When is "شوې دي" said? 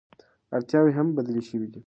1.49-1.79